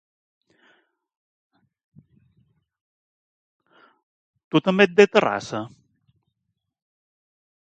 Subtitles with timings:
[4.55, 5.61] Tu també ets de Terrassa?